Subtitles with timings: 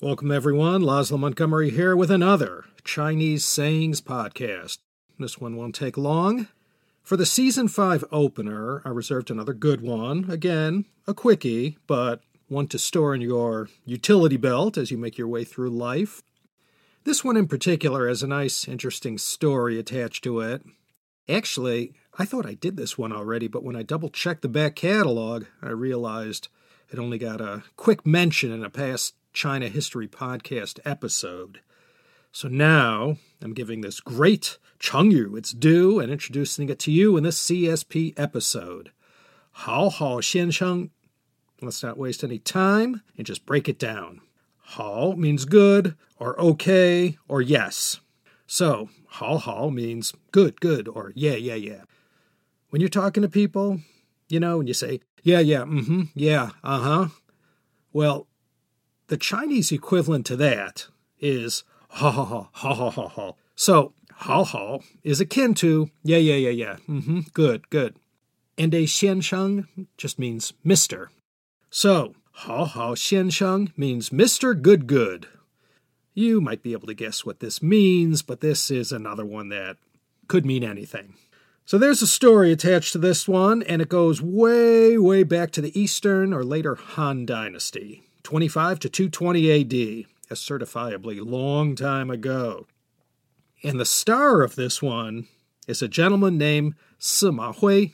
[0.00, 0.82] Welcome, everyone.
[0.82, 4.78] Laszlo Montgomery here with another Chinese Sayings podcast.
[5.18, 6.46] This one won't take long.
[7.02, 10.30] For the season 5 opener, I reserved another good one.
[10.30, 15.26] Again, a quickie, but one to store in your utility belt as you make your
[15.26, 16.22] way through life.
[17.02, 20.62] This one in particular has a nice, interesting story attached to it.
[21.28, 24.76] Actually, I thought I did this one already, but when I double checked the back
[24.76, 26.46] catalog, I realized
[26.88, 31.60] it only got a quick mention in a past China History Podcast episode.
[32.32, 37.22] So now I'm giving this great Chengyu its due and introducing it to you in
[37.22, 38.90] this CSP episode.
[39.52, 40.90] Hao Hao Xian Sheng.
[41.62, 44.22] Let's not waste any time and just break it down.
[44.58, 48.00] Hao means good, or okay, or yes.
[48.48, 51.82] So, Hao Hao means good, good, or yeah, yeah, yeah.
[52.70, 53.82] When you're talking to people,
[54.28, 57.08] you know, and you say, yeah, yeah, mm hmm, yeah, uh huh.
[57.92, 58.27] Well,
[59.08, 60.86] the Chinese equivalent to that
[61.18, 63.32] is ha ha ha ha ha ha.
[63.54, 66.76] So ha ha is akin to yeah yeah yeah yeah.
[66.88, 67.20] Mm-hmm.
[67.34, 67.96] Good good.
[68.56, 69.66] And a xiansheng
[69.96, 71.10] just means Mister.
[71.70, 75.26] So hao hao xiansheng means Mister Good Good.
[76.14, 79.76] You might be able to guess what this means, but this is another one that
[80.26, 81.14] could mean anything.
[81.64, 85.60] So there's a story attached to this one, and it goes way, way back to
[85.60, 88.02] the Eastern or later Han Dynasty.
[88.28, 89.72] 25 to 220 AD,
[90.30, 92.66] a certifiably long time ago.
[93.62, 95.28] And the star of this one
[95.66, 97.92] is a gentleman named Sima Hui.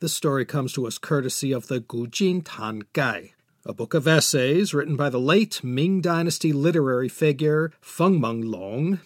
[0.00, 4.74] This story comes to us courtesy of the Gujin Tan Gai, a book of essays
[4.74, 8.98] written by the late Ming Dynasty literary figure Feng Long.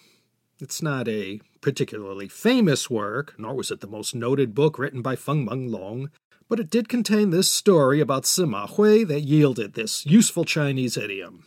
[0.59, 5.15] It's not a particularly famous work, nor was it the most noted book written by
[5.15, 6.09] Feng Long,
[6.47, 11.45] but it did contain this story about Sima Hui that yielded this useful Chinese idiom.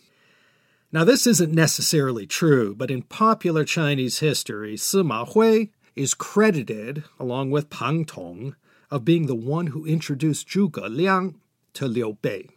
[0.90, 7.50] Now, this isn't necessarily true, but in popular Chinese history, Sima Hui is credited, along
[7.50, 8.56] with Pang Tong,
[8.90, 11.40] of being the one who introduced Zhuge Liang
[11.74, 12.48] to Liu Bei.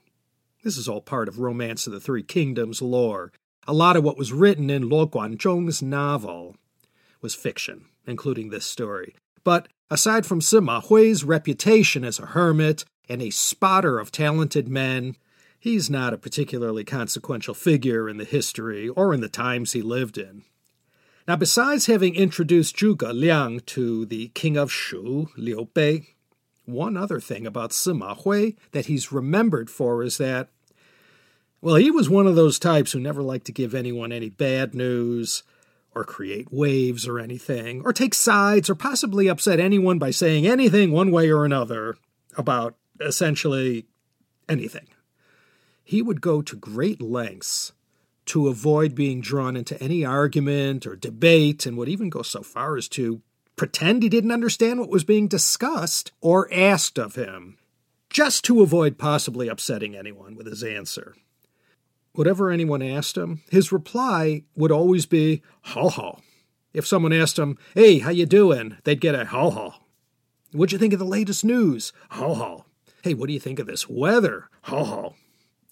[0.63, 3.31] This is all part of Romance of the Three Kingdoms lore.
[3.67, 6.55] A lot of what was written in Luo Guanzhong's novel
[7.21, 9.15] was fiction, including this story.
[9.43, 15.17] But Aside from Sima Hui's reputation as a hermit and a spotter of talented men,
[15.59, 20.17] he's not a particularly consequential figure in the history or in the times he lived
[20.17, 20.43] in.
[21.27, 26.15] Now, besides having introduced Zhuge Liang to the king of Shu, Liu Bei,
[26.63, 30.47] one other thing about Sima Hui that he's remembered for is that,
[31.59, 34.73] well, he was one of those types who never liked to give anyone any bad
[34.73, 35.43] news,
[35.93, 40.91] or create waves or anything, or take sides, or possibly upset anyone by saying anything
[40.91, 41.97] one way or another
[42.37, 43.85] about essentially
[44.47, 44.87] anything.
[45.83, 47.73] He would go to great lengths
[48.27, 52.77] to avoid being drawn into any argument or debate, and would even go so far
[52.77, 53.21] as to
[53.55, 57.57] pretend he didn't understand what was being discussed or asked of him,
[58.09, 61.15] just to avoid possibly upsetting anyone with his answer
[62.13, 66.21] whatever anyone asked him, his reply would always be "hao hao."
[66.73, 69.75] If someone asked him, "Hey, how you doing?" they'd get a "hao hao."
[70.51, 71.93] What'd you think of the latest news?
[72.09, 72.65] "Hao hao."
[73.03, 74.49] Hey, what do you think of this weather?
[74.63, 75.15] "Hao hao."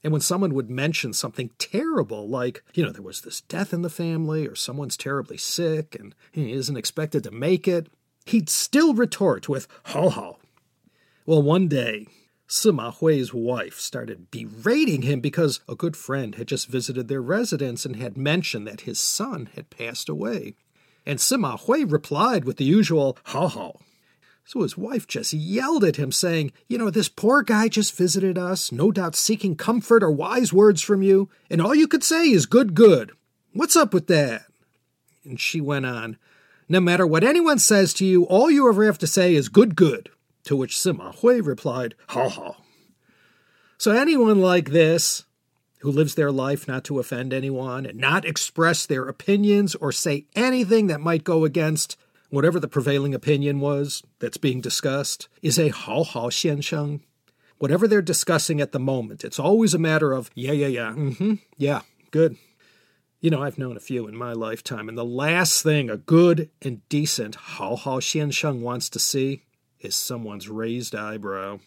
[0.04, 3.82] And when someone would mention something terrible, like, you know, there was this death in
[3.82, 7.88] the family, or someone's terribly sick and he isn't expected to make it,
[8.26, 10.38] he'd still retort with "hao hao."
[11.26, 12.08] Well, one day,
[12.50, 17.86] Sima Hui's wife started berating him because a good friend had just visited their residence
[17.86, 20.56] and had mentioned that his son had passed away.
[21.06, 23.80] And Sima Hui replied with the usual "hao hao."
[24.46, 28.36] So his wife just yelled at him, saying, You know, this poor guy just visited
[28.36, 32.32] us, no doubt seeking comfort or wise words from you, and all you could say
[32.32, 33.12] is good, good.
[33.54, 34.46] What's up with that?
[35.24, 36.18] And she went on,
[36.68, 39.76] No matter what anyone says to you, all you ever have to say is good,
[39.76, 40.10] good.
[40.46, 42.56] To which Sima Hui replied, Ha ha.
[43.78, 45.24] So anyone like this,
[45.80, 50.26] who lives their life not to offend anyone and not express their opinions or say
[50.36, 51.98] anything that might go against
[52.30, 57.02] whatever the prevailing opinion was that's being discussed, is a hao hao xiansheng.
[57.58, 61.36] Whatever they're discussing at the moment, it's always a matter of, yeah, yeah, yeah, mm-hmm,
[61.58, 61.82] yeah,
[62.12, 62.38] good.
[63.20, 66.50] You know, I've known a few in my lifetime, and the last thing a good
[66.62, 69.44] and decent hao hao xiansheng wants to see
[69.82, 71.60] is someone's raised eyebrow.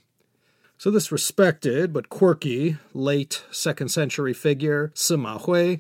[0.79, 5.79] So, this respected but quirky late second century figure, Sima Hui,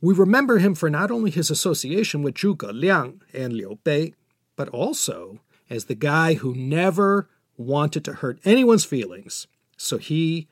[0.00, 4.14] we remember him for not only his association with Zhuge Liang and Liu Bei,
[4.54, 9.48] but also as the guy who never wanted to hurt anyone's feelings.
[9.76, 10.46] So he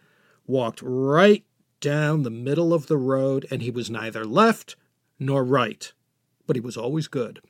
[0.46, 1.44] walked right
[1.80, 4.76] down the middle of the road, and he was neither left
[5.18, 5.92] nor right,
[6.46, 7.40] but he was always good.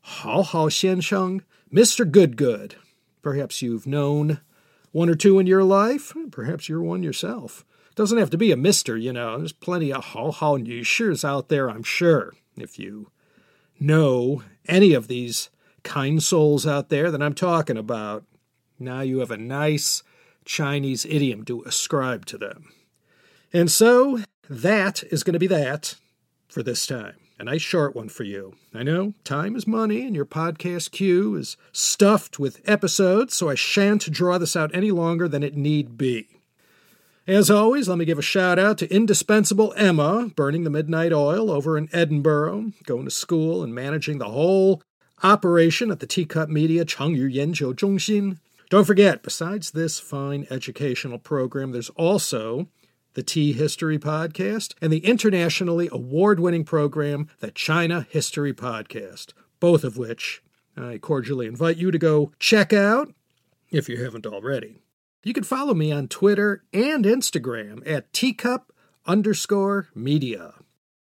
[0.00, 2.10] Hao Hao Xian Sheng, Mr.
[2.10, 2.76] Good Good.
[3.24, 4.42] Perhaps you've known
[4.92, 6.10] one or two in your life.
[6.10, 7.64] Hmm, perhaps you're one yourself.
[7.94, 9.38] Doesn't have to be a mister, you know.
[9.38, 12.34] There's plenty of Hao Hao Nishis out there, I'm sure.
[12.58, 13.10] If you
[13.80, 15.48] know any of these
[15.82, 18.24] kind souls out there that I'm talking about,
[18.78, 20.02] now you have a nice
[20.44, 22.72] Chinese idiom to ascribe to them.
[23.54, 24.20] And so
[24.50, 25.94] that is going to be that
[26.46, 27.14] for this time.
[27.36, 28.54] A nice short one for you.
[28.72, 33.56] I know time is money and your podcast queue is stuffed with episodes, so I
[33.56, 36.28] shan't draw this out any longer than it need be.
[37.26, 41.50] As always, let me give a shout out to indispensable Emma, burning the midnight oil
[41.50, 44.80] over in Edinburgh, going to school and managing the whole
[45.24, 48.38] operation at the Teacup Media Chengyu Yanjiu Zhongxin.
[48.70, 52.68] Don't forget, besides this fine educational program, there's also
[53.14, 59.84] the Tea History Podcast, and the internationally award winning program, the China History Podcast, both
[59.84, 60.42] of which
[60.76, 63.12] I cordially invite you to go check out
[63.70, 64.78] if you haven't already.
[65.22, 68.72] You can follow me on Twitter and Instagram at teacup
[69.06, 70.54] underscore media.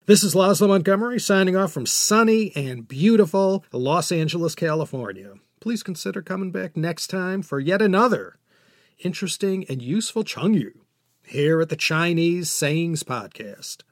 [0.07, 5.35] This is Laszlo Montgomery signing off from sunny and beautiful Los Angeles, California.
[5.59, 8.39] Please consider coming back next time for yet another
[8.97, 10.71] interesting and useful Chengyu
[11.29, 13.83] here at the Chinese Sayings Podcast.